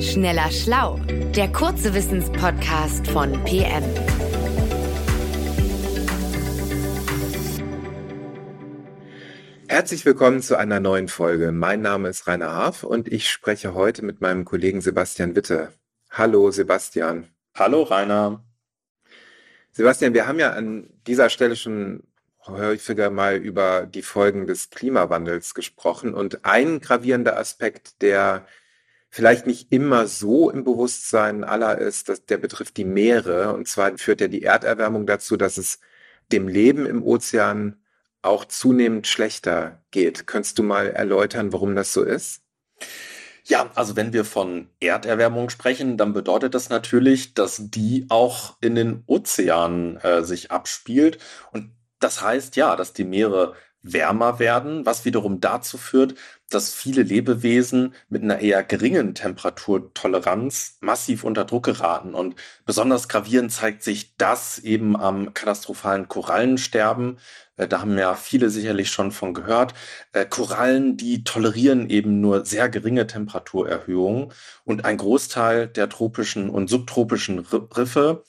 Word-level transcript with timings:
Schneller 0.00 0.48
Schlau, 0.52 1.00
der 1.34 1.48
kurze 1.48 1.92
Wissenspodcast 1.92 3.08
von 3.08 3.32
PM. 3.44 3.82
Herzlich 9.66 10.04
willkommen 10.04 10.40
zu 10.40 10.56
einer 10.56 10.78
neuen 10.78 11.08
Folge. 11.08 11.50
Mein 11.50 11.80
Name 11.82 12.10
ist 12.10 12.28
Rainer 12.28 12.52
Haaf 12.52 12.84
und 12.84 13.08
ich 13.08 13.28
spreche 13.28 13.74
heute 13.74 14.04
mit 14.04 14.20
meinem 14.20 14.44
Kollegen 14.44 14.80
Sebastian 14.80 15.34
Witte. 15.34 15.72
Hallo 16.10 16.52
Sebastian. 16.52 17.26
Hallo 17.56 17.82
Rainer. 17.82 18.44
Sebastian, 19.72 20.14
wir 20.14 20.28
haben 20.28 20.38
ja 20.38 20.52
an 20.52 20.90
dieser 21.08 21.28
Stelle 21.28 21.56
schon 21.56 22.04
häufiger 22.46 23.10
mal 23.10 23.34
über 23.34 23.84
die 23.84 24.02
Folgen 24.02 24.46
des 24.46 24.70
Klimawandels 24.70 25.54
gesprochen 25.54 26.14
und 26.14 26.44
ein 26.44 26.80
gravierender 26.80 27.36
Aspekt, 27.36 28.00
der 28.00 28.46
vielleicht 29.10 29.46
nicht 29.46 29.72
immer 29.72 30.06
so 30.06 30.50
im 30.50 30.64
Bewusstsein 30.64 31.44
aller 31.44 31.78
ist, 31.78 32.08
dass 32.08 32.24
der 32.26 32.38
betrifft 32.38 32.76
die 32.76 32.84
Meere. 32.84 33.54
Und 33.54 33.68
zwar 33.68 33.96
führt 33.98 34.20
ja 34.20 34.28
die 34.28 34.42
Erderwärmung 34.42 35.06
dazu, 35.06 35.36
dass 35.36 35.58
es 35.58 35.80
dem 36.30 36.48
Leben 36.48 36.86
im 36.86 37.02
Ozean 37.02 37.82
auch 38.22 38.44
zunehmend 38.44 39.06
schlechter 39.06 39.82
geht. 39.90 40.26
Könntest 40.26 40.58
du 40.58 40.62
mal 40.62 40.88
erläutern, 40.88 41.52
warum 41.52 41.74
das 41.74 41.92
so 41.92 42.02
ist? 42.02 42.42
Ja, 43.44 43.70
also 43.74 43.96
wenn 43.96 44.12
wir 44.12 44.26
von 44.26 44.68
Erderwärmung 44.78 45.48
sprechen, 45.48 45.96
dann 45.96 46.12
bedeutet 46.12 46.54
das 46.54 46.68
natürlich, 46.68 47.32
dass 47.32 47.70
die 47.70 48.04
auch 48.10 48.58
in 48.60 48.74
den 48.74 49.04
Ozeanen 49.06 49.96
äh, 49.98 50.22
sich 50.22 50.50
abspielt. 50.50 51.18
Und 51.50 51.72
das 51.98 52.20
heißt 52.20 52.56
ja, 52.56 52.76
dass 52.76 52.92
die 52.92 53.04
Meere 53.04 53.54
wärmer 53.82 54.38
werden, 54.38 54.84
was 54.86 55.04
wiederum 55.04 55.40
dazu 55.40 55.78
führt, 55.78 56.14
dass 56.50 56.72
viele 56.72 57.02
Lebewesen 57.02 57.94
mit 58.08 58.22
einer 58.22 58.40
eher 58.40 58.62
geringen 58.64 59.14
Temperaturtoleranz 59.14 60.78
massiv 60.80 61.24
unter 61.24 61.44
Druck 61.44 61.66
geraten. 61.66 62.14
Und 62.14 62.36
besonders 62.64 63.08
gravierend 63.08 63.52
zeigt 63.52 63.82
sich 63.82 64.16
das 64.16 64.58
eben 64.58 64.96
am 64.96 65.34
katastrophalen 65.34 66.08
Korallensterben. 66.08 67.18
Äh, 67.56 67.68
da 67.68 67.80
haben 67.80 67.98
ja 67.98 68.14
viele 68.14 68.50
sicherlich 68.50 68.90
schon 68.90 69.12
von 69.12 69.34
gehört. 69.34 69.74
Äh, 70.12 70.24
Korallen, 70.24 70.96
die 70.96 71.22
tolerieren 71.22 71.90
eben 71.90 72.20
nur 72.20 72.46
sehr 72.46 72.68
geringe 72.68 73.06
Temperaturerhöhungen 73.06 74.32
und 74.64 74.84
ein 74.84 74.96
Großteil 74.96 75.68
der 75.68 75.88
tropischen 75.88 76.48
und 76.48 76.68
subtropischen 76.68 77.40
Riffe 77.40 78.24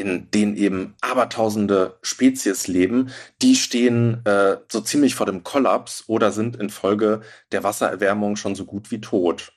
in 0.00 0.30
denen 0.30 0.56
eben 0.56 0.94
abertausende 1.00 1.98
Spezies 2.02 2.66
leben, 2.66 3.10
die 3.42 3.54
stehen 3.54 4.24
äh, 4.24 4.56
so 4.68 4.80
ziemlich 4.80 5.14
vor 5.14 5.26
dem 5.26 5.44
Kollaps 5.44 6.04
oder 6.06 6.32
sind 6.32 6.56
infolge 6.56 7.20
der 7.52 7.62
Wassererwärmung 7.62 8.36
schon 8.36 8.54
so 8.54 8.64
gut 8.64 8.90
wie 8.90 9.00
tot. 9.00 9.52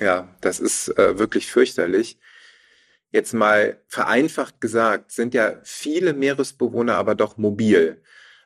Ja, 0.00 0.34
das 0.40 0.58
ist 0.60 0.88
äh, 0.98 1.18
wirklich 1.18 1.46
fürchterlich. 1.46 2.18
Jetzt 3.12 3.32
mal 3.32 3.80
vereinfacht 3.86 4.60
gesagt, 4.60 5.12
sind 5.12 5.32
ja 5.32 5.54
viele 5.62 6.12
Meeresbewohner 6.12 6.96
aber 6.96 7.14
doch 7.14 7.36
mobil 7.36 8.02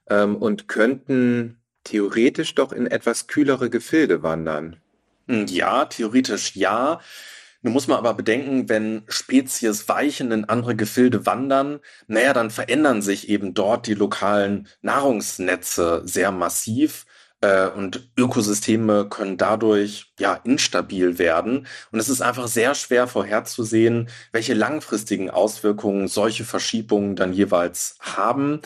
ähm, 0.09 0.37
und 0.37 0.69
könnten 0.69 1.61
theoretisch 1.85 2.55
doch 2.55 2.73
in 2.73 2.87
etwas 2.87 3.27
kühlere 3.27 3.71
Gefilde 3.71 4.23
wandern. 4.23 4.77
Hm, 5.27 5.47
ja, 5.47 5.87
theoretisch 5.87 6.57
ja. 6.57 7.01
Nun 7.63 7.75
muss 7.75 7.89
man 7.89 7.99
aber 7.99 8.15
bedenken, 8.15 8.69
wenn 8.69 9.03
Spezies 9.09 9.89
weichen 9.89 10.33
in 10.33 10.47
andere 10.47 10.77
Gefilde 10.77 11.27
wandern, 11.27 11.81
naja, 12.07 12.33
dann 12.33 12.51
verändern 12.51 13.03
sich 13.03 13.29
eben 13.29 13.53
dort 13.53 13.87
die 13.87 13.95
lokalen 13.95 14.67
Nahrungsnetze 14.81 16.03
sehr 16.05 16.33
massiv 16.33 17.05
äh, 17.41 17.69
und 17.69 18.11
Ökosysteme 18.17 19.09
können 19.09 19.37
dadurch 19.37 20.13
ja 20.19 20.35
instabil 20.45 21.19
werden. 21.19 21.67
Und 21.91 21.99
es 21.99 22.09
ist 22.09 22.21
einfach 22.21 22.49
sehr 22.49 22.75
schwer 22.75 23.07
vorherzusehen, 23.07 24.09
welche 24.33 24.55
langfristigen 24.55 25.31
Auswirkungen 25.31 26.09
solche 26.09 26.45
Verschiebungen 26.45 27.17
dann 27.17 27.33
jeweils 27.33 27.97
haben. 28.01 28.61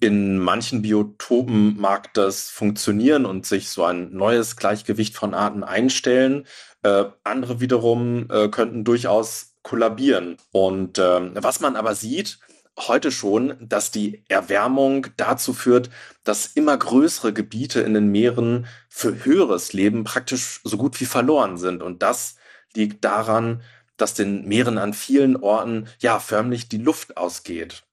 In 0.00 0.38
manchen 0.38 0.82
Biotopen 0.82 1.78
mag 1.78 2.12
das 2.14 2.50
funktionieren 2.50 3.26
und 3.26 3.46
sich 3.46 3.70
so 3.70 3.84
ein 3.84 4.12
neues 4.12 4.56
Gleichgewicht 4.56 5.16
von 5.16 5.34
Arten 5.34 5.62
einstellen. 5.64 6.46
Äh, 6.82 7.04
andere 7.22 7.60
wiederum 7.60 8.28
äh, 8.30 8.48
könnten 8.48 8.84
durchaus 8.84 9.54
kollabieren. 9.62 10.36
Und 10.52 10.98
äh, 10.98 11.42
was 11.42 11.60
man 11.60 11.76
aber 11.76 11.94
sieht, 11.94 12.38
heute 12.78 13.12
schon, 13.12 13.56
dass 13.60 13.90
die 13.90 14.24
Erwärmung 14.28 15.06
dazu 15.16 15.52
führt, 15.52 15.90
dass 16.24 16.46
immer 16.46 16.76
größere 16.76 17.32
Gebiete 17.32 17.80
in 17.80 17.94
den 17.94 18.08
Meeren 18.08 18.66
für 18.88 19.24
höheres 19.24 19.72
Leben 19.72 20.04
praktisch 20.04 20.60
so 20.64 20.76
gut 20.76 21.00
wie 21.00 21.04
verloren 21.04 21.56
sind. 21.56 21.82
Und 21.82 22.02
das 22.02 22.36
liegt 22.74 23.04
daran, 23.04 23.62
dass 23.96 24.14
den 24.14 24.46
Meeren 24.46 24.78
an 24.78 24.92
vielen 24.92 25.36
Orten 25.36 25.88
ja 26.00 26.18
förmlich 26.18 26.68
die 26.68 26.78
Luft 26.78 27.16
ausgeht. 27.16 27.84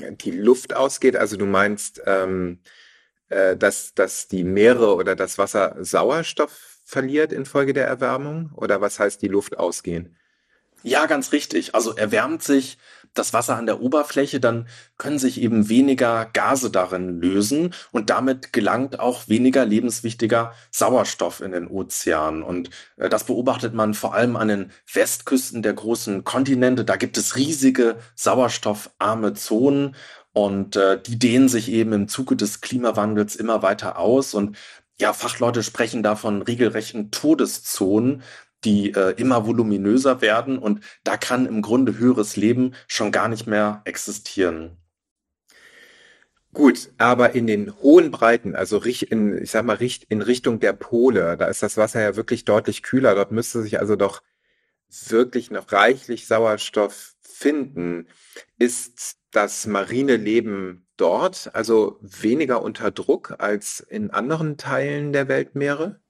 Die 0.00 0.30
Luft 0.30 0.74
ausgeht, 0.74 1.16
also 1.16 1.36
du 1.36 1.46
meinst, 1.46 2.02
ähm, 2.06 2.60
äh, 3.28 3.56
dass, 3.56 3.94
dass 3.94 4.28
die 4.28 4.44
Meere 4.44 4.94
oder 4.94 5.16
das 5.16 5.38
Wasser 5.38 5.76
Sauerstoff 5.80 6.78
verliert 6.84 7.32
infolge 7.32 7.72
der 7.72 7.86
Erwärmung? 7.86 8.50
Oder 8.54 8.80
was 8.80 8.98
heißt 8.98 9.20
die 9.20 9.28
Luft 9.28 9.58
ausgehen? 9.58 10.16
Ja, 10.86 11.06
ganz 11.06 11.32
richtig. 11.32 11.74
Also 11.74 11.96
erwärmt 11.96 12.44
sich 12.44 12.78
das 13.12 13.32
Wasser 13.32 13.56
an 13.56 13.66
der 13.66 13.80
Oberfläche, 13.80 14.38
dann 14.38 14.68
können 14.98 15.18
sich 15.18 15.40
eben 15.40 15.68
weniger 15.68 16.26
Gase 16.32 16.70
darin 16.70 17.20
lösen 17.20 17.74
und 17.90 18.08
damit 18.08 18.52
gelangt 18.52 19.00
auch 19.00 19.26
weniger 19.26 19.64
lebenswichtiger 19.64 20.52
Sauerstoff 20.70 21.40
in 21.40 21.50
den 21.50 21.66
Ozean. 21.66 22.44
Und 22.44 22.70
äh, 22.98 23.08
das 23.08 23.24
beobachtet 23.24 23.74
man 23.74 23.94
vor 23.94 24.14
allem 24.14 24.36
an 24.36 24.46
den 24.46 24.70
Westküsten 24.92 25.60
der 25.60 25.72
großen 25.72 26.22
Kontinente. 26.22 26.84
Da 26.84 26.94
gibt 26.94 27.18
es 27.18 27.34
riesige 27.34 27.96
sauerstoffarme 28.14 29.34
Zonen 29.34 29.96
und 30.32 30.76
äh, 30.76 31.02
die 31.02 31.18
dehnen 31.18 31.48
sich 31.48 31.68
eben 31.68 31.92
im 31.94 32.06
Zuge 32.06 32.36
des 32.36 32.60
Klimawandels 32.60 33.34
immer 33.34 33.60
weiter 33.60 33.98
aus. 33.98 34.34
Und 34.34 34.56
ja, 34.98 35.12
Fachleute 35.12 35.62
sprechen 35.62 36.02
davon 36.02 36.42
regelrechten 36.42 37.10
Todeszonen, 37.10 38.22
die 38.66 38.92
äh, 38.92 39.14
immer 39.16 39.46
voluminöser 39.46 40.20
werden 40.20 40.58
und 40.58 40.80
da 41.04 41.16
kann 41.16 41.46
im 41.46 41.62
Grunde 41.62 41.96
höheres 41.96 42.36
Leben 42.36 42.74
schon 42.88 43.12
gar 43.12 43.28
nicht 43.28 43.46
mehr 43.46 43.80
existieren. 43.84 44.76
Gut, 46.52 46.90
aber 46.98 47.34
in 47.34 47.46
den 47.46 47.76
hohen 47.80 48.10
Breiten, 48.10 48.54
also 48.56 48.78
in, 48.78 49.42
ich 49.42 49.50
sag 49.50 49.64
mal, 49.64 49.78
in 50.08 50.22
Richtung 50.22 50.58
der 50.58 50.72
Pole, 50.72 51.36
da 51.36 51.46
ist 51.46 51.62
das 51.62 51.76
Wasser 51.76 52.00
ja 52.00 52.16
wirklich 52.16 52.44
deutlich 52.46 52.82
kühler. 52.82 53.14
Dort 53.14 53.30
müsste 53.30 53.60
sich 53.62 53.78
also 53.78 53.94
doch 53.94 54.22
wirklich 55.08 55.50
noch 55.50 55.70
reichlich 55.70 56.26
Sauerstoff 56.26 57.14
finden. 57.20 58.08
Ist 58.58 59.18
das 59.32 59.66
marine 59.66 60.16
Leben 60.16 60.86
dort 60.96 61.50
also 61.54 61.98
weniger 62.00 62.62
unter 62.62 62.90
Druck 62.90 63.34
als 63.38 63.80
in 63.80 64.10
anderen 64.10 64.56
Teilen 64.56 65.12
der 65.12 65.28
Weltmeere? 65.28 66.00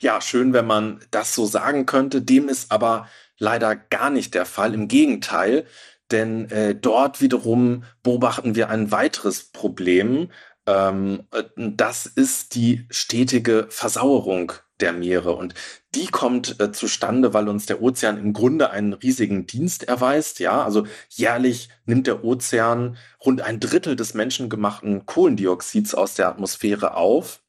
Ja, 0.00 0.20
schön, 0.20 0.52
wenn 0.52 0.66
man 0.66 1.00
das 1.10 1.34
so 1.34 1.46
sagen 1.46 1.86
könnte. 1.86 2.22
Dem 2.22 2.48
ist 2.48 2.70
aber 2.70 3.08
leider 3.38 3.74
gar 3.76 4.10
nicht 4.10 4.34
der 4.34 4.46
Fall. 4.46 4.74
Im 4.74 4.88
Gegenteil, 4.88 5.66
denn 6.10 6.50
äh, 6.50 6.74
dort 6.74 7.20
wiederum 7.20 7.84
beobachten 8.02 8.54
wir 8.54 8.68
ein 8.68 8.90
weiteres 8.90 9.44
Problem. 9.44 10.30
Ähm, 10.66 11.26
äh, 11.32 11.44
das 11.56 12.06
ist 12.06 12.54
die 12.54 12.86
stetige 12.90 13.66
Versauerung 13.70 14.52
der 14.80 14.92
Meere. 14.92 15.34
Und 15.34 15.54
die 15.94 16.06
kommt 16.06 16.60
äh, 16.60 16.72
zustande, 16.72 17.32
weil 17.34 17.48
uns 17.48 17.66
der 17.66 17.80
Ozean 17.82 18.18
im 18.18 18.32
Grunde 18.32 18.70
einen 18.70 18.92
riesigen 18.92 19.46
Dienst 19.46 19.84
erweist. 19.84 20.38
Ja, 20.38 20.62
also 20.64 20.86
jährlich 21.08 21.70
nimmt 21.86 22.06
der 22.06 22.24
Ozean 22.24 22.96
rund 23.24 23.40
ein 23.40 23.60
Drittel 23.60 23.96
des 23.96 24.14
menschengemachten 24.14 25.06
Kohlendioxids 25.06 25.94
aus 25.94 26.14
der 26.14 26.28
Atmosphäre 26.28 26.94
auf 26.96 27.41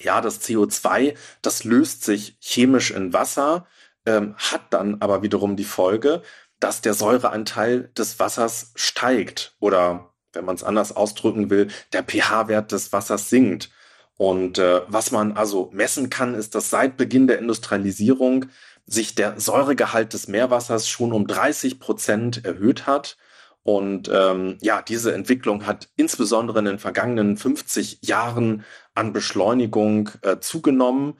ja, 0.00 0.20
das 0.20 0.40
CO2, 0.42 1.14
das 1.42 1.64
löst 1.64 2.04
sich 2.04 2.36
chemisch 2.40 2.90
in 2.90 3.12
Wasser, 3.12 3.66
ähm, 4.06 4.34
hat 4.36 4.62
dann 4.70 4.96
aber 5.00 5.22
wiederum 5.22 5.56
die 5.56 5.64
Folge, 5.64 6.22
dass 6.60 6.80
der 6.80 6.94
Säureanteil 6.94 7.90
des 7.96 8.18
Wassers 8.18 8.72
steigt 8.74 9.54
oder, 9.60 10.12
wenn 10.32 10.44
man 10.44 10.56
es 10.56 10.64
anders 10.64 10.94
ausdrücken 10.94 11.50
will, 11.50 11.68
der 11.92 12.02
pH-Wert 12.02 12.72
des 12.72 12.92
Wassers 12.92 13.30
sinkt. 13.30 13.70
Und 14.16 14.58
äh, 14.58 14.82
was 14.88 15.12
man 15.12 15.32
also 15.32 15.70
messen 15.72 16.10
kann, 16.10 16.34
ist, 16.34 16.54
dass 16.54 16.70
seit 16.70 16.96
Beginn 16.96 17.28
der 17.28 17.38
Industrialisierung 17.38 18.46
sich 18.84 19.14
der 19.14 19.38
Säuregehalt 19.38 20.12
des 20.12 20.26
Meerwassers 20.28 20.88
schon 20.88 21.12
um 21.12 21.26
30 21.26 21.78
Prozent 21.78 22.44
erhöht 22.44 22.86
hat. 22.86 23.16
Und 23.62 24.10
ähm, 24.12 24.56
ja, 24.60 24.82
diese 24.82 25.12
Entwicklung 25.12 25.66
hat 25.66 25.88
insbesondere 25.96 26.58
in 26.60 26.64
den 26.64 26.78
vergangenen 26.78 27.36
50 27.36 27.98
Jahren 28.02 28.64
an 28.98 29.12
Beschleunigung 29.12 30.10
äh, 30.22 30.38
zugenommen. 30.40 31.14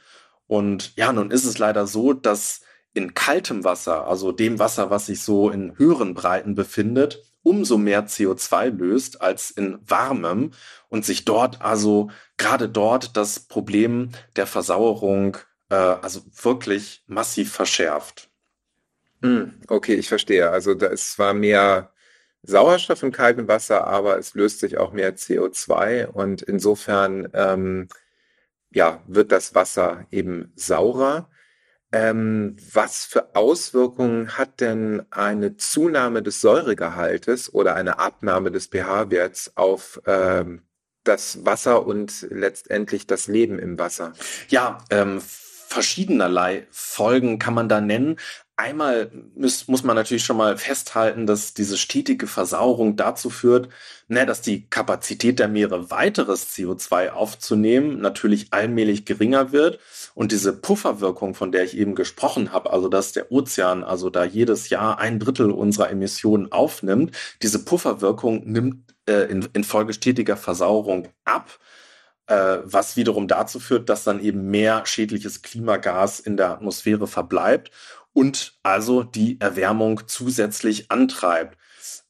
Und 0.46 0.96
ja, 0.96 1.12
nun 1.12 1.30
ist 1.30 1.44
es 1.44 1.58
leider 1.58 1.86
so, 1.86 2.12
dass 2.12 2.62
in 2.92 3.14
kaltem 3.14 3.62
Wasser, 3.62 4.08
also 4.08 4.32
dem 4.32 4.58
Wasser, 4.58 4.90
was 4.90 5.06
sich 5.06 5.22
so 5.22 5.50
in 5.50 5.78
höheren 5.78 6.14
Breiten 6.14 6.56
befindet, 6.56 7.22
umso 7.42 7.78
mehr 7.78 8.08
CO2 8.08 8.70
löst 8.70 9.22
als 9.22 9.50
in 9.52 9.78
warmem 9.86 10.50
und 10.88 11.04
sich 11.04 11.24
dort 11.24 11.62
also 11.62 12.10
gerade 12.36 12.68
dort 12.68 13.16
das 13.16 13.40
Problem 13.40 14.10
der 14.34 14.46
Versauerung 14.46 15.36
äh, 15.70 15.76
also 15.76 16.22
wirklich 16.42 17.04
massiv 17.06 17.52
verschärft. 17.52 18.28
Hm, 19.22 19.54
okay, 19.68 19.94
ich 19.94 20.08
verstehe. 20.08 20.50
Also 20.50 20.74
da 20.74 20.88
ist 20.88 21.12
zwar 21.12 21.32
mehr 21.32 21.92
Sauerstoff 22.42 23.02
im 23.02 23.12
kalten 23.12 23.48
Wasser, 23.48 23.86
aber 23.86 24.18
es 24.18 24.34
löst 24.34 24.60
sich 24.60 24.78
auch 24.78 24.92
mehr 24.92 25.16
CO2 25.16 26.06
und 26.06 26.42
insofern 26.42 27.28
ähm, 27.34 27.88
ja, 28.70 29.02
wird 29.06 29.32
das 29.32 29.54
Wasser 29.54 30.06
eben 30.10 30.52
saurer. 30.54 31.30
Ähm, 31.90 32.56
was 32.72 33.06
für 33.06 33.34
Auswirkungen 33.34 34.36
hat 34.36 34.60
denn 34.60 35.06
eine 35.10 35.56
Zunahme 35.56 36.22
des 36.22 36.42
Säuregehaltes 36.42 37.52
oder 37.54 37.76
eine 37.76 37.98
Abnahme 37.98 38.50
des 38.50 38.66
pH-Werts 38.66 39.56
auf 39.56 40.00
ähm, 40.06 40.62
das 41.04 41.46
Wasser 41.46 41.86
und 41.86 42.26
letztendlich 42.28 43.06
das 43.06 43.26
Leben 43.26 43.58
im 43.58 43.78
Wasser? 43.78 44.12
Ja, 44.48 44.84
ähm, 44.90 45.22
verschiedenerlei 45.22 46.66
Folgen 46.70 47.38
kann 47.38 47.54
man 47.54 47.70
da 47.70 47.80
nennen. 47.80 48.16
Einmal 48.58 49.12
muss, 49.36 49.68
muss 49.68 49.84
man 49.84 49.94
natürlich 49.94 50.24
schon 50.24 50.36
mal 50.36 50.58
festhalten, 50.58 51.28
dass 51.28 51.54
diese 51.54 51.78
stetige 51.78 52.26
Versauerung 52.26 52.96
dazu 52.96 53.30
führt, 53.30 53.68
ne, 54.08 54.26
dass 54.26 54.40
die 54.40 54.68
Kapazität 54.68 55.38
der 55.38 55.46
Meere 55.46 55.92
weiteres 55.92 56.48
CO2 56.56 57.10
aufzunehmen 57.10 58.00
natürlich 58.00 58.48
allmählich 58.50 59.04
geringer 59.04 59.52
wird. 59.52 59.78
Und 60.16 60.32
diese 60.32 60.52
Pufferwirkung, 60.52 61.36
von 61.36 61.52
der 61.52 61.62
ich 61.62 61.76
eben 61.76 61.94
gesprochen 61.94 62.50
habe, 62.50 62.72
also 62.72 62.88
dass 62.88 63.12
der 63.12 63.30
Ozean 63.30 63.84
also 63.84 64.10
da 64.10 64.24
jedes 64.24 64.70
Jahr 64.70 64.98
ein 64.98 65.20
Drittel 65.20 65.52
unserer 65.52 65.90
Emissionen 65.90 66.50
aufnimmt, 66.50 67.16
diese 67.42 67.64
Pufferwirkung 67.64 68.42
nimmt 68.44 68.92
äh, 69.08 69.30
in, 69.30 69.48
infolge 69.52 69.92
stetiger 69.92 70.36
Versauerung 70.36 71.06
ab 71.24 71.60
äh, 72.28 72.58
was 72.62 72.96
wiederum 72.96 73.26
dazu 73.26 73.58
führt, 73.58 73.88
dass 73.88 74.04
dann 74.04 74.20
eben 74.20 74.50
mehr 74.50 74.84
schädliches 74.84 75.42
Klimagas 75.42 76.20
in 76.20 76.36
der 76.36 76.50
Atmosphäre 76.50 77.06
verbleibt 77.06 77.70
und 78.18 78.58
also 78.64 79.04
die 79.04 79.40
Erwärmung 79.40 80.00
zusätzlich 80.08 80.90
antreibt. 80.90 81.56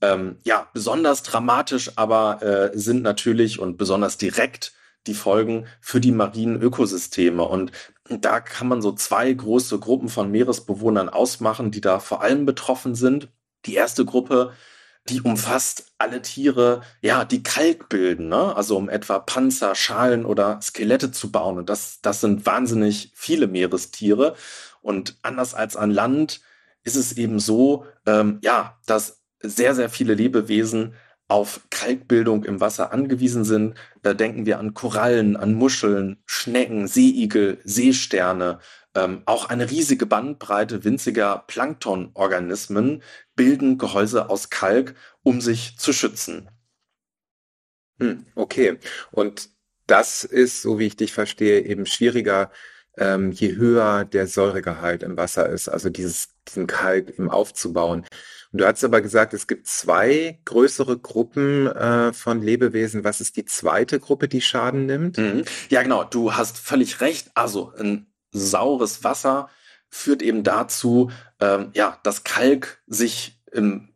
Ähm, 0.01 0.39
ja, 0.43 0.67
besonders 0.73 1.23
dramatisch 1.23 1.91
aber 1.97 2.43
äh, 2.43 2.79
sind 2.79 3.03
natürlich 3.03 3.59
und 3.59 3.77
besonders 3.77 4.17
direkt 4.17 4.73
die 5.07 5.13
Folgen 5.13 5.67
für 5.83 6.01
die 6.01 6.13
marinen 6.13 6.63
Ökosysteme. 6.63 7.45
Und 7.45 7.73
da 8.09 8.41
kann 8.41 8.69
man 8.69 8.81
so 8.81 8.93
zwei 8.93 9.31
große 9.31 9.79
Gruppen 9.81 10.09
von 10.09 10.31
Meeresbewohnern 10.31 11.11
ausmachen, 11.11 11.71
die 11.71 11.83
da 11.83 12.01
vor 12.01 12.23
allem 12.23 12.47
betroffen 12.47 12.95
sind. 12.95 13.29
Die 13.67 13.75
erste 13.75 14.07
Gruppe, 14.07 14.55
die 15.11 15.21
umfasst 15.21 15.93
alle 15.99 16.23
Tiere, 16.23 16.81
ja, 17.03 17.27
die 17.27 17.43
Kalk 17.43 17.91
bilden, 17.91 18.29
ne? 18.29 18.57
also 18.57 18.79
um 18.79 18.89
etwa 18.89 19.19
Panzer, 19.19 19.75
Schalen 19.75 20.25
oder 20.25 20.59
Skelette 20.63 21.11
zu 21.11 21.31
bauen. 21.31 21.59
Und 21.59 21.69
das, 21.69 22.01
das 22.01 22.23
sind 22.23 22.47
wahnsinnig 22.47 23.13
viele 23.15 23.47
Meerestiere. 23.47 24.37
Und 24.89 25.19
anders 25.21 25.53
als 25.53 25.77
an 25.77 25.91
Land 25.91 26.41
ist 26.83 26.97
es 26.97 27.13
eben 27.19 27.41
so, 27.41 27.85
ähm, 28.07 28.39
ja, 28.41 28.81
dass 28.87 29.23
sehr, 29.39 29.75
sehr 29.75 29.91
viele 29.91 30.15
Lebewesen 30.15 30.95
auf 31.29 31.61
Kalkbildung 31.69 32.43
im 32.45 32.63
Wasser 32.63 32.91
angewiesen 32.91 33.45
sind. 33.45 33.75
Da 34.01 34.15
denken 34.15 34.47
wir 34.47 34.59
an 34.59 34.73
Korallen, 34.73 35.37
an 35.37 35.53
Muscheln, 35.53 36.23
Schnecken, 36.25 36.89
Seeigel, 36.89 37.59
Seesterne. 37.65 38.61
Ähm, 38.95 39.25
auch 39.27 39.51
eine 39.51 39.71
riesige 39.71 40.07
Bandbreite 40.07 40.85
winziger 40.85 41.45
Planktonorganismen 41.47 43.03
bilden 43.37 43.77
Gehäuse 43.77 44.31
aus 44.31 44.49
Kalk, 44.49 44.95
um 45.23 45.43
sich 45.43 45.77
zu 45.77 45.93
schützen. 45.93 46.49
Hm, 48.01 48.25
okay. 48.35 48.79
Und 49.11 49.51
das 49.87 50.25
ist, 50.25 50.63
so 50.63 50.79
wie 50.79 50.87
ich 50.87 50.97
dich 50.97 51.13
verstehe, 51.13 51.61
eben 51.61 51.85
schwieriger 51.85 52.51
ähm, 52.99 53.33
je 53.33 53.57
höher 53.57 54.05
der 54.05 54.27
Säuregehalt 54.27 55.03
im 55.03 55.17
Wasser 55.17 55.49
ist, 55.49 55.69
also 55.69 55.89
dieses, 55.91 56.29
diesen 56.47 56.67
Kalk 56.67 57.19
im 57.19 57.31
aufzubauen. 57.31 58.05
Und 58.53 58.61
du 58.61 58.67
hast 58.67 58.83
aber 58.83 59.01
gesagt, 59.01 59.35
es 59.35 59.47
gibt 59.47 59.67
zwei 59.67 60.39
größere 60.45 60.99
Gruppen 60.99 61.67
äh, 61.67 62.13
von 62.13 62.43
Lebewesen. 62.43 63.05
Was 63.05 63.21
ist 63.21 63.37
die 63.37 63.45
zweite 63.45 64.01
Gruppe, 64.01 64.29
die 64.29 64.41
Schaden 64.41 64.87
nimmt? 64.87 65.19
Mhm. 65.19 65.45
Ja, 65.69 65.83
genau, 65.83 66.05
du 66.05 66.35
hast 66.35 66.59
völlig 66.59 67.01
recht. 67.01 67.31
Also 67.35 67.73
ein 67.79 68.07
saures 68.31 69.05
Wasser 69.05 69.51
führt 69.91 70.23
eben 70.23 70.45
dazu, 70.45 71.11
ähm, 71.41 71.71
ja, 71.75 71.99
dass 72.03 72.25
Kalk 72.25 72.83
sich 72.87 73.41
im 73.53 73.95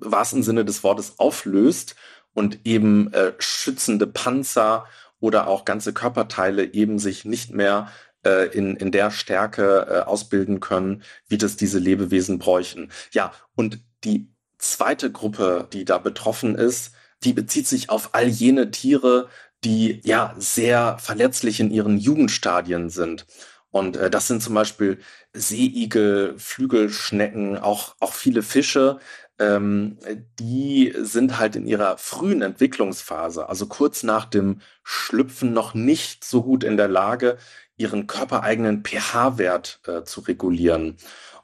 wahrsten 0.00 0.42
Sinne 0.42 0.64
des 0.64 0.82
Wortes 0.82 1.18
auflöst 1.18 1.94
und 2.32 2.60
eben 2.64 3.12
äh, 3.12 3.32
schützende 3.38 4.06
Panzer 4.06 4.86
oder 5.18 5.46
auch 5.46 5.64
ganze 5.64 5.92
Körperteile 5.92 6.72
eben 6.72 6.98
sich 6.98 7.24
nicht 7.24 7.52
mehr 7.52 7.90
äh, 8.24 8.48
in, 8.56 8.76
in 8.76 8.90
der 8.92 9.10
Stärke 9.10 9.86
äh, 9.88 10.00
ausbilden 10.00 10.60
können, 10.60 11.02
wie 11.28 11.38
das 11.38 11.56
diese 11.56 11.78
Lebewesen 11.78 12.38
bräuchten. 12.38 12.90
Ja, 13.12 13.32
und 13.54 13.80
die 14.04 14.28
zweite 14.58 15.10
Gruppe, 15.10 15.68
die 15.72 15.84
da 15.84 15.98
betroffen 15.98 16.54
ist, 16.54 16.92
die 17.24 17.32
bezieht 17.32 17.66
sich 17.66 17.90
auf 17.90 18.14
all 18.14 18.26
jene 18.26 18.70
Tiere, 18.70 19.28
die 19.64 20.00
ja 20.04 20.34
sehr 20.38 20.98
verletzlich 20.98 21.60
in 21.60 21.70
ihren 21.70 21.98
Jugendstadien 21.98 22.88
sind. 22.88 23.26
Und 23.70 23.96
äh, 23.96 24.10
das 24.10 24.26
sind 24.26 24.42
zum 24.42 24.54
Beispiel 24.54 24.98
Seeigel, 25.32 26.34
Flügelschnecken, 26.38 27.58
auch, 27.58 27.94
auch 28.00 28.12
viele 28.12 28.42
Fische. 28.42 28.98
Ähm, 29.38 29.98
die 30.38 30.92
sind 30.98 31.38
halt 31.38 31.56
in 31.56 31.66
ihrer 31.66 31.96
frühen 31.98 32.42
Entwicklungsphase, 32.42 33.48
also 33.48 33.66
kurz 33.66 34.02
nach 34.02 34.26
dem 34.26 34.60
Schlüpfen, 34.82 35.52
noch 35.52 35.74
nicht 35.74 36.24
so 36.24 36.42
gut 36.42 36.64
in 36.64 36.76
der 36.76 36.88
Lage, 36.88 37.38
ihren 37.80 38.06
körpereigenen 38.06 38.84
pH-Wert 38.84 39.80
äh, 39.86 40.04
zu 40.04 40.20
regulieren. 40.20 40.96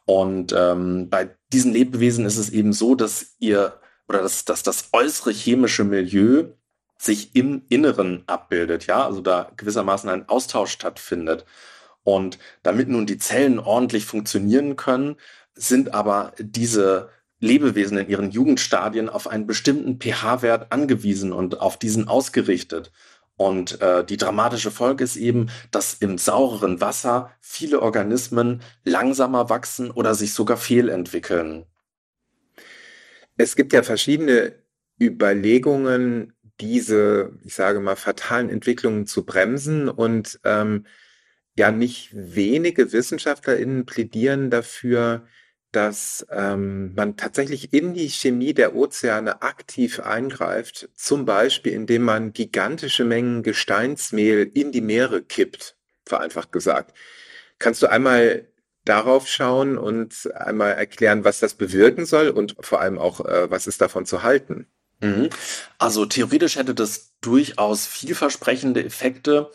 Und 0.04 0.54
ähm, 0.56 1.08
bei 1.10 1.36
diesen 1.52 1.72
Lebewesen 1.72 2.26
ist 2.26 2.36
es 2.36 2.50
eben 2.50 2.72
so, 2.72 2.94
dass 2.94 3.34
ihr 3.38 3.80
oder 4.08 4.22
dass, 4.22 4.44
dass 4.44 4.62
das 4.62 4.90
äußere 4.92 5.32
chemische 5.32 5.82
Milieu 5.82 6.44
sich 6.98 7.34
im 7.34 7.62
Inneren 7.68 8.22
abbildet, 8.26 8.86
ja, 8.86 9.04
also 9.04 9.20
da 9.20 9.50
gewissermaßen 9.56 10.08
ein 10.08 10.28
Austausch 10.28 10.70
stattfindet. 10.70 11.44
Und 12.04 12.38
damit 12.62 12.88
nun 12.88 13.06
die 13.06 13.18
Zellen 13.18 13.58
ordentlich 13.58 14.04
funktionieren 14.04 14.76
können, 14.76 15.16
sind 15.54 15.92
aber 15.92 16.32
diese 16.38 17.10
Lebewesen 17.40 17.98
in 17.98 18.08
ihren 18.08 18.30
Jugendstadien 18.30 19.08
auf 19.08 19.26
einen 19.26 19.46
bestimmten 19.46 19.98
pH-Wert 19.98 20.72
angewiesen 20.72 21.32
und 21.32 21.60
auf 21.60 21.78
diesen 21.78 22.08
ausgerichtet. 22.08 22.92
Und 23.36 23.80
äh, 23.82 24.04
die 24.04 24.16
dramatische 24.16 24.70
Folge 24.70 25.04
ist 25.04 25.16
eben, 25.16 25.50
dass 25.70 25.94
im 25.94 26.16
saureren 26.16 26.80
Wasser 26.80 27.30
viele 27.40 27.82
Organismen 27.82 28.62
langsamer 28.84 29.50
wachsen 29.50 29.90
oder 29.90 30.14
sich 30.14 30.32
sogar 30.32 30.56
fehlentwickeln. 30.56 31.66
Es 33.36 33.54
gibt 33.54 33.74
ja 33.74 33.82
verschiedene 33.82 34.54
Überlegungen, 34.98 36.32
diese, 36.60 37.32
ich 37.44 37.54
sage 37.54 37.80
mal, 37.80 37.96
fatalen 37.96 38.48
Entwicklungen 38.48 39.06
zu 39.06 39.26
bremsen. 39.26 39.90
Und 39.90 40.40
ähm, 40.44 40.86
ja, 41.56 41.70
nicht 41.70 42.10
wenige 42.14 42.92
WissenschaftlerInnen 42.92 43.84
plädieren 43.84 44.50
dafür, 44.50 45.26
dass 45.76 46.26
ähm, 46.30 46.94
man 46.94 47.18
tatsächlich 47.18 47.74
in 47.74 47.92
die 47.92 48.08
Chemie 48.08 48.54
der 48.54 48.74
Ozeane 48.74 49.42
aktiv 49.42 50.00
eingreift, 50.00 50.88
zum 50.94 51.26
Beispiel 51.26 51.74
indem 51.74 52.02
man 52.02 52.32
gigantische 52.32 53.04
Mengen 53.04 53.42
Gesteinsmehl 53.42 54.50
in 54.54 54.72
die 54.72 54.80
Meere 54.80 55.22
kippt, 55.22 55.76
vereinfacht 56.06 56.50
gesagt. 56.50 56.96
Kannst 57.58 57.82
du 57.82 57.90
einmal 57.90 58.48
darauf 58.86 59.28
schauen 59.28 59.76
und 59.76 60.30
einmal 60.34 60.72
erklären, 60.72 61.24
was 61.24 61.40
das 61.40 61.52
bewirken 61.52 62.06
soll 62.06 62.30
und 62.30 62.56
vor 62.60 62.80
allem 62.80 62.98
auch, 62.98 63.20
äh, 63.20 63.50
was 63.50 63.66
ist 63.66 63.82
davon 63.82 64.06
zu 64.06 64.22
halten? 64.22 64.66
Mhm. 65.00 65.28
Also 65.76 66.06
theoretisch 66.06 66.56
hätte 66.56 66.74
das 66.74 67.12
durchaus 67.20 67.86
vielversprechende 67.86 68.82
Effekte, 68.82 69.50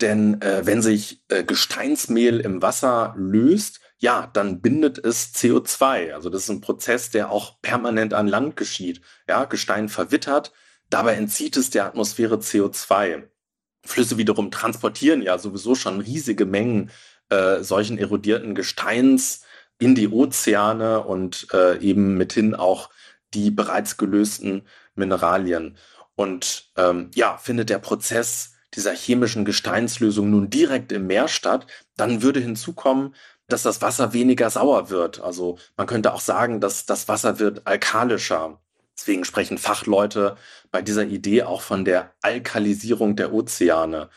denn 0.00 0.40
äh, 0.42 0.64
wenn 0.64 0.80
sich 0.80 1.24
äh, 1.28 1.42
Gesteinsmehl 1.42 2.38
im 2.38 2.62
Wasser 2.62 3.16
löst, 3.18 3.80
ja, 3.98 4.28
dann 4.32 4.60
bindet 4.60 4.98
es 4.98 5.34
CO2. 5.34 6.12
Also 6.12 6.28
das 6.28 6.42
ist 6.44 6.50
ein 6.50 6.60
Prozess, 6.60 7.10
der 7.10 7.30
auch 7.30 7.60
permanent 7.62 8.14
an 8.14 8.28
Land 8.28 8.56
geschieht. 8.56 9.00
Ja, 9.28 9.44
Gestein 9.44 9.88
verwittert, 9.88 10.52
dabei 10.90 11.14
entzieht 11.14 11.56
es 11.56 11.70
der 11.70 11.86
Atmosphäre 11.86 12.36
CO2. 12.36 13.24
Flüsse 13.84 14.18
wiederum 14.18 14.50
transportieren 14.50 15.22
ja 15.22 15.38
sowieso 15.38 15.74
schon 15.74 16.00
riesige 16.00 16.44
Mengen 16.44 16.90
äh, 17.30 17.62
solchen 17.62 17.98
erodierten 17.98 18.54
Gesteins 18.54 19.42
in 19.78 19.94
die 19.94 20.08
Ozeane 20.08 21.02
und 21.02 21.48
äh, 21.52 21.78
eben 21.80 22.16
mithin 22.16 22.54
auch 22.54 22.90
die 23.34 23.50
bereits 23.50 23.96
gelösten 23.96 24.62
Mineralien. 24.94 25.76
Und 26.14 26.70
ähm, 26.76 27.10
ja, 27.14 27.36
findet 27.36 27.70
der 27.70 27.78
Prozess 27.78 28.54
dieser 28.74 28.92
chemischen 28.94 29.44
Gesteinslösung 29.44 30.30
nun 30.30 30.50
direkt 30.50 30.92
im 30.92 31.06
Meer 31.06 31.28
statt, 31.28 31.66
dann 31.96 32.22
würde 32.22 32.40
hinzukommen, 32.40 33.14
dass 33.48 33.62
das 33.62 33.82
Wasser 33.82 34.12
weniger 34.12 34.50
sauer 34.50 34.90
wird. 34.90 35.20
Also 35.20 35.58
man 35.76 35.86
könnte 35.86 36.12
auch 36.12 36.20
sagen, 36.20 36.60
dass 36.60 36.86
das 36.86 37.08
Wasser 37.08 37.38
wird 37.38 37.66
alkalischer. 37.66 38.60
Deswegen 38.96 39.24
sprechen 39.24 39.58
Fachleute 39.58 40.36
bei 40.70 40.82
dieser 40.82 41.04
Idee 41.04 41.42
auch 41.42 41.60
von 41.60 41.84
der 41.84 42.12
Alkalisierung 42.22 43.14
der 43.14 43.32
Ozeane. 43.32 44.08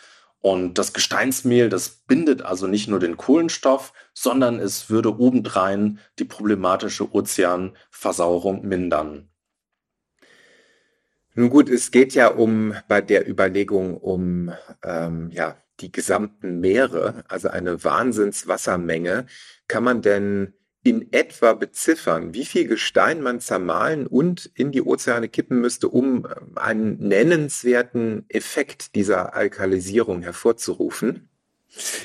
Und 0.41 0.77
das 0.77 0.93
Gesteinsmehl, 0.93 1.67
das 1.67 1.89
bindet 1.89 2.41
also 2.41 2.65
nicht 2.65 2.87
nur 2.87 2.99
den 2.99 3.17
Kohlenstoff, 3.17 3.91
sondern 4.13 4.57
es 4.59 4.89
würde 4.89 5.19
obendrein 5.19 5.99
die 6.17 6.23
problematische 6.23 7.13
Ozeanversauerung 7.13 8.65
mindern. 8.65 9.29
Nun 11.35 11.49
gut, 11.49 11.69
es 11.69 11.91
geht 11.91 12.13
ja 12.13 12.27
um 12.27 12.73
bei 12.87 13.01
der 13.01 13.29
Überlegung 13.29 13.97
um 13.97 14.51
ähm, 14.83 15.29
ja 15.31 15.57
die 15.81 15.91
gesamten 15.91 16.59
Meere, 16.59 17.23
also 17.27 17.49
eine 17.49 17.83
Wahnsinnswassermenge. 17.83 19.25
Kann 19.67 19.83
man 19.83 20.01
denn 20.01 20.53
in 20.83 21.11
etwa 21.11 21.53
beziffern, 21.53 22.33
wie 22.33 22.45
viel 22.45 22.67
Gestein 22.67 23.21
man 23.21 23.39
zermahlen 23.39 24.07
und 24.07 24.49
in 24.53 24.71
die 24.71 24.81
Ozeane 24.81 25.27
kippen 25.27 25.59
müsste, 25.59 25.89
um 25.89 26.25
ähm, 26.25 26.53
einen 26.55 26.97
nennenswerten 26.99 28.25
Effekt 28.29 28.95
dieser 28.95 29.33
Alkalisierung 29.33 30.21
hervorzurufen? 30.21 31.29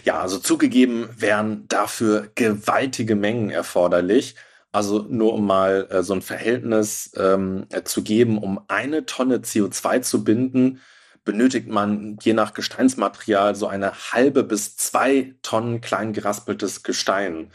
Ja, 0.05 0.21
also 0.21 0.39
zugegeben 0.39 1.09
wären 1.17 1.67
dafür 1.69 2.31
gewaltige 2.35 3.15
Mengen 3.15 3.51
erforderlich. 3.51 4.35
Also 4.73 5.07
nur 5.09 5.35
um 5.35 5.47
mal 5.47 5.87
äh, 5.91 6.03
so 6.03 6.15
ein 6.15 6.23
Verhältnis 6.23 7.13
ähm, 7.17 7.67
zu 7.85 8.03
geben, 8.03 8.39
um 8.39 8.61
eine 8.67 9.07
Tonne 9.07 9.39
CO2 9.39 10.03
zu 10.03 10.25
binden, 10.25 10.81
benötigt 11.25 11.69
man 11.69 12.19
je 12.23 12.35
nach 12.35 12.55
Gesteinsmaterial 12.55 13.55
so 13.55 13.67
eine 13.67 13.93
halbe 14.13 14.45
bis 14.45 14.77
zwei 14.77 15.35
Tonnen 15.43 15.81
klein 15.81 16.13
geraspeltes 16.13 16.83
Gestein. 16.83 17.51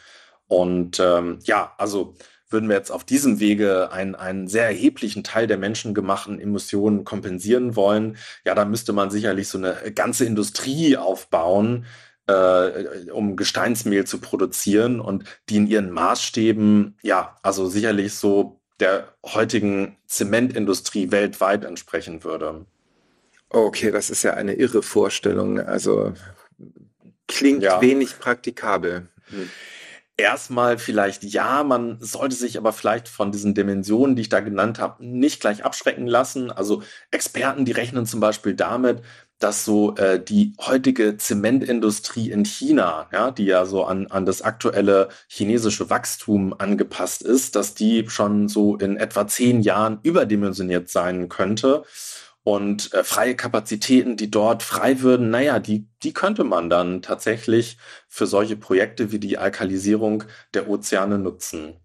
Und 0.47 0.99
ähm, 0.99 1.39
ja, 1.43 1.73
also 1.77 2.15
würden 2.49 2.67
wir 2.67 2.75
jetzt 2.75 2.91
auf 2.91 3.03
diesem 3.03 3.39
Wege 3.39 3.91
einen, 3.91 4.15
einen 4.15 4.47
sehr 4.47 4.65
erheblichen 4.65 5.23
Teil 5.23 5.47
der 5.47 5.57
menschengemachten 5.57 6.39
Emissionen 6.39 7.03
kompensieren 7.03 7.75
wollen, 7.75 8.17
ja, 8.43 8.55
da 8.55 8.65
müsste 8.65 8.91
man 8.91 9.11
sicherlich 9.11 9.47
so 9.47 9.59
eine 9.59 9.75
ganze 9.93 10.25
Industrie 10.25 10.97
aufbauen, 10.97 11.85
äh, 12.27 13.11
um 13.11 13.35
Gesteinsmehl 13.35 14.05
zu 14.05 14.19
produzieren 14.19 14.99
und 14.99 15.25
die 15.49 15.57
in 15.57 15.67
ihren 15.67 15.91
Maßstäben, 15.91 16.97
ja, 17.03 17.37
also 17.43 17.67
sicherlich 17.67 18.15
so 18.15 18.59
der 18.79 19.13
heutigen 19.25 19.97
Zementindustrie 20.07 21.11
weltweit 21.11 21.65
entsprechen 21.65 22.23
würde. 22.23 22.65
Okay, 23.49 23.91
das 23.91 24.09
ist 24.09 24.23
ja 24.23 24.33
eine 24.33 24.53
irre 24.53 24.83
Vorstellung. 24.83 25.59
Also 25.59 26.13
klingt 27.27 27.63
ja. 27.63 27.81
wenig 27.81 28.19
praktikabel. 28.19 29.07
Hm 29.29 29.49
erstmal 30.19 30.77
vielleicht 30.77 31.23
ja, 31.23 31.63
man 31.63 31.97
sollte 31.99 32.35
sich 32.35 32.57
aber 32.57 32.73
vielleicht 32.73 33.07
von 33.07 33.31
diesen 33.31 33.55
Dimensionen, 33.55 34.15
die 34.15 34.23
ich 34.23 34.29
da 34.29 34.41
genannt 34.41 34.79
habe, 34.79 35.03
nicht 35.05 35.39
gleich 35.39 35.63
abschrecken 35.63 36.07
lassen. 36.07 36.51
Also 36.51 36.83
Experten, 37.11 37.65
die 37.65 37.71
rechnen 37.71 38.05
zum 38.05 38.19
Beispiel 38.19 38.53
damit, 38.53 39.01
dass 39.39 39.63
so 39.63 39.95
äh, 39.95 40.21
die 40.21 40.53
heutige 40.59 41.15
Zementindustrie 41.15 42.29
in 42.29 42.43
China, 42.43 43.07
ja, 43.13 43.31
die 43.31 43.45
ja 43.45 43.65
so 43.65 43.85
an, 43.85 44.07
an 44.07 44.25
das 44.25 44.41
aktuelle 44.41 45.07
chinesische 45.27 45.89
Wachstum 45.89 46.53
angepasst 46.57 47.21
ist, 47.21 47.55
dass 47.55 47.73
die 47.73 48.09
schon 48.09 48.49
so 48.49 48.75
in 48.75 48.97
etwa 48.97 49.27
zehn 49.27 49.61
Jahren 49.61 49.99
überdimensioniert 50.03 50.89
sein 50.89 51.29
könnte. 51.29 51.83
Und 52.43 52.93
äh, 52.93 53.03
freie 53.03 53.35
Kapazitäten, 53.35 54.15
die 54.15 54.31
dort 54.31 54.63
frei 54.63 55.01
würden, 55.01 55.29
naja, 55.29 55.59
die, 55.59 55.87
die 56.03 56.13
könnte 56.13 56.43
man 56.43 56.69
dann 56.69 57.01
tatsächlich 57.01 57.77
für 58.07 58.25
solche 58.25 58.55
Projekte 58.55 59.11
wie 59.11 59.19
die 59.19 59.37
Alkalisierung 59.37 60.23
der 60.53 60.69
Ozeane 60.69 61.19
nutzen. 61.19 61.79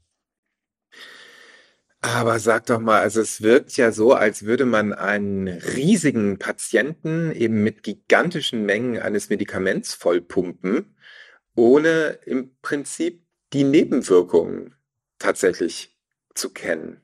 Aber 2.00 2.38
sag 2.38 2.66
doch 2.66 2.80
mal, 2.80 3.00
also 3.00 3.22
es 3.22 3.40
wirkt 3.40 3.78
ja 3.78 3.90
so, 3.90 4.12
als 4.12 4.44
würde 4.44 4.66
man 4.66 4.92
einen 4.92 5.48
riesigen 5.48 6.38
Patienten 6.38 7.32
eben 7.32 7.64
mit 7.64 7.82
gigantischen 7.82 8.66
Mengen 8.66 9.00
eines 9.00 9.30
Medikaments 9.30 9.94
vollpumpen, 9.94 10.94
ohne 11.54 12.18
im 12.26 12.56
Prinzip 12.60 13.24
die 13.54 13.64
Nebenwirkungen 13.64 14.74
tatsächlich 15.18 15.96
zu 16.34 16.50
kennen. 16.50 17.00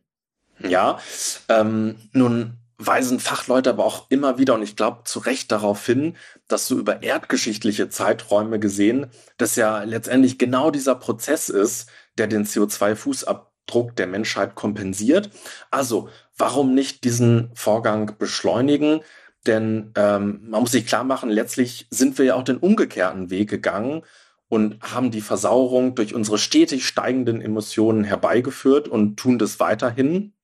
Ja, 0.59 1.01
ähm, 1.49 1.97
nun 2.13 2.59
weisen 2.87 3.21
Fachleute 3.21 3.71
aber 3.71 3.85
auch 3.85 4.07
immer 4.09 4.39
wieder, 4.39 4.55
und 4.55 4.63
ich 4.63 4.75
glaube 4.75 5.03
zu 5.05 5.21
Recht 5.21 5.53
darauf 5.53 5.85
hin, 5.85 6.17
dass 6.49 6.67
so 6.67 6.79
über 6.79 7.03
erdgeschichtliche 7.03 7.89
Zeiträume 7.89 8.59
gesehen, 8.59 9.07
dass 9.37 9.57
ja 9.57 9.83
letztendlich 9.83 10.39
genau 10.39 10.71
dieser 10.71 10.95
Prozess 10.95 11.49
ist, 11.49 11.89
der 12.19 12.27
den 12.27 12.47
CO2-Fußabdruck 12.47 13.95
der 13.97 14.07
Menschheit 14.07 14.55
kompensiert. 14.55 15.31
Also, 15.71 16.09
warum 16.37 16.75
nicht 16.75 17.05
diesen 17.05 17.51
Vorgang 17.55 18.17
beschleunigen? 18.19 19.01
Denn 19.47 19.93
ähm, 19.97 20.41
man 20.49 20.63
muss 20.63 20.73
sich 20.73 20.87
klar 20.87 21.05
machen, 21.05 21.31
letztlich 21.31 21.87
sind 21.91 22.19
wir 22.19 22.25
ja 22.27 22.35
auch 22.35 22.45
den 22.45 22.59
umgekehrten 22.59 23.31
Weg 23.31 23.49
gegangen 23.49 24.03
und 24.49 24.83
haben 24.83 25.11
die 25.11 25.23
Versauerung 25.23 25.95
durch 25.95 26.15
unsere 26.15 26.37
stetig 26.37 26.87
steigenden 26.87 27.41
Emissionen 27.41 28.05
herbeigeführt 28.05 28.89
und 28.89 29.17
tun 29.17 29.39
das 29.39 29.61
weiterhin. 29.61 30.35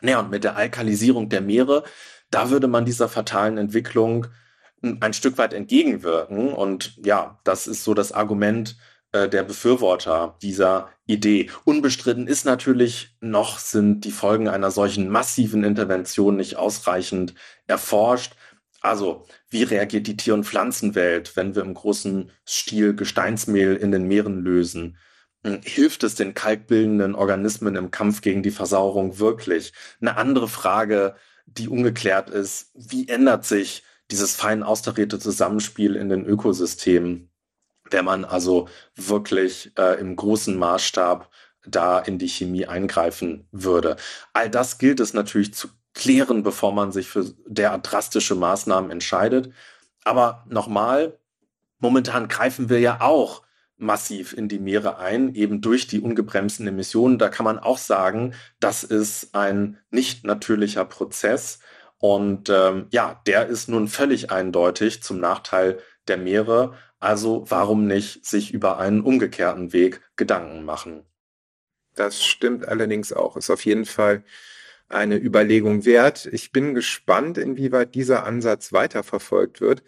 Naja, 0.00 0.20
und 0.20 0.30
mit 0.30 0.44
der 0.44 0.56
Alkalisierung 0.56 1.28
der 1.28 1.40
Meere, 1.40 1.84
da 2.30 2.50
würde 2.50 2.68
man 2.68 2.84
dieser 2.84 3.08
fatalen 3.08 3.58
Entwicklung 3.58 4.26
ein 4.82 5.12
Stück 5.12 5.38
weit 5.38 5.54
entgegenwirken. 5.54 6.52
Und 6.52 6.96
ja, 7.04 7.40
das 7.44 7.66
ist 7.66 7.84
so 7.84 7.94
das 7.94 8.12
Argument 8.12 8.76
äh, 9.12 9.28
der 9.28 9.42
Befürworter 9.42 10.36
dieser 10.42 10.90
Idee. 11.06 11.50
Unbestritten 11.64 12.26
ist 12.26 12.44
natürlich 12.44 13.16
noch, 13.20 13.58
sind 13.58 14.04
die 14.04 14.10
Folgen 14.10 14.48
einer 14.48 14.70
solchen 14.70 15.08
massiven 15.08 15.64
Intervention 15.64 16.36
nicht 16.36 16.56
ausreichend 16.56 17.34
erforscht. 17.66 18.34
Also, 18.80 19.26
wie 19.48 19.62
reagiert 19.62 20.06
die 20.06 20.16
Tier- 20.16 20.34
und 20.34 20.44
Pflanzenwelt, 20.44 21.36
wenn 21.36 21.54
wir 21.54 21.62
im 21.62 21.74
großen 21.74 22.30
Stil 22.46 22.94
Gesteinsmehl 22.94 23.74
in 23.74 23.90
den 23.90 24.06
Meeren 24.06 24.42
lösen? 24.42 24.98
Hilft 25.62 26.02
es 26.02 26.14
den 26.14 26.34
kalkbildenden 26.34 27.14
Organismen 27.14 27.76
im 27.76 27.90
Kampf 27.90 28.20
gegen 28.20 28.42
die 28.42 28.50
Versauerung 28.50 29.18
wirklich? 29.18 29.72
Eine 30.00 30.16
andere 30.16 30.48
Frage, 30.48 31.14
die 31.46 31.68
ungeklärt 31.68 32.30
ist, 32.30 32.70
wie 32.74 33.08
ändert 33.08 33.44
sich 33.44 33.82
dieses 34.10 34.36
fein 34.36 34.62
austarierte 34.62 35.18
Zusammenspiel 35.18 35.96
in 35.96 36.08
den 36.08 36.24
Ökosystemen, 36.24 37.30
wenn 37.90 38.04
man 38.04 38.24
also 38.24 38.68
wirklich 38.94 39.72
äh, 39.78 39.98
im 40.00 40.16
großen 40.16 40.56
Maßstab 40.56 41.30
da 41.66 41.98
in 41.98 42.18
die 42.18 42.28
Chemie 42.28 42.66
eingreifen 42.66 43.48
würde. 43.50 43.96
All 44.32 44.48
das 44.50 44.78
gilt 44.78 45.00
es 45.00 45.14
natürlich 45.14 45.54
zu 45.54 45.68
klären, 45.94 46.42
bevor 46.42 46.72
man 46.72 46.92
sich 46.92 47.08
für 47.08 47.32
derart 47.46 47.90
drastische 47.90 48.34
Maßnahmen 48.34 48.90
entscheidet. 48.90 49.52
Aber 50.04 50.44
nochmal, 50.48 51.18
momentan 51.78 52.28
greifen 52.28 52.68
wir 52.68 52.78
ja 52.78 53.00
auch 53.00 53.42
massiv 53.76 54.32
in 54.32 54.48
die 54.48 54.58
Meere 54.58 54.98
ein, 54.98 55.34
eben 55.34 55.60
durch 55.60 55.86
die 55.86 56.00
ungebremsten 56.00 56.66
Emissionen. 56.66 57.18
Da 57.18 57.28
kann 57.28 57.44
man 57.44 57.58
auch 57.58 57.78
sagen, 57.78 58.34
das 58.60 58.84
ist 58.84 59.34
ein 59.34 59.78
nicht 59.90 60.24
natürlicher 60.24 60.84
Prozess. 60.84 61.60
Und 61.98 62.48
ähm, 62.50 62.86
ja, 62.90 63.20
der 63.26 63.46
ist 63.46 63.68
nun 63.68 63.88
völlig 63.88 64.30
eindeutig 64.30 65.02
zum 65.02 65.18
Nachteil 65.18 65.78
der 66.08 66.16
Meere. 66.16 66.74
Also 66.98 67.44
warum 67.48 67.86
nicht 67.86 68.24
sich 68.24 68.52
über 68.52 68.78
einen 68.78 69.02
umgekehrten 69.02 69.72
Weg 69.72 70.00
Gedanken 70.16 70.64
machen? 70.64 71.04
Das 71.94 72.24
stimmt 72.24 72.68
allerdings 72.68 73.12
auch. 73.12 73.36
Ist 73.36 73.50
auf 73.50 73.64
jeden 73.64 73.86
Fall 73.86 74.24
eine 74.88 75.16
Überlegung 75.16 75.84
wert. 75.84 76.26
Ich 76.26 76.52
bin 76.52 76.74
gespannt, 76.74 77.38
inwieweit 77.38 77.94
dieser 77.94 78.24
Ansatz 78.24 78.72
weiterverfolgt 78.72 79.60
wird. 79.60 79.82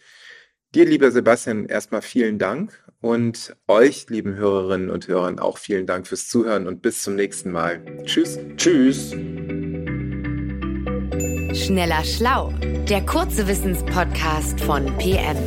Dir, 0.74 0.84
lieber 0.84 1.10
Sebastian, 1.10 1.64
erstmal 1.64 2.02
vielen 2.02 2.38
Dank 2.38 2.84
und 3.00 3.56
euch, 3.68 4.10
lieben 4.10 4.34
Hörerinnen 4.34 4.90
und 4.90 5.08
Hörern, 5.08 5.38
auch 5.38 5.56
vielen 5.56 5.86
Dank 5.86 6.06
fürs 6.06 6.28
Zuhören 6.28 6.66
und 6.66 6.82
bis 6.82 7.02
zum 7.02 7.14
nächsten 7.14 7.50
Mal. 7.50 7.82
Tschüss. 8.04 8.38
Tschüss. 8.58 9.12
Schneller 11.58 12.04
Schlau, 12.04 12.52
der 12.86 13.00
kurze 13.06 13.48
Wissenspodcast 13.48 14.60
von 14.60 14.84
PM. 14.98 15.38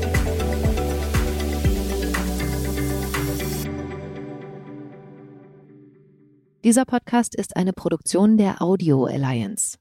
Dieser 6.64 6.86
Podcast 6.86 7.36
ist 7.36 7.56
eine 7.56 7.74
Produktion 7.74 8.38
der 8.38 8.60
Audio 8.60 9.06
Alliance. 9.06 9.81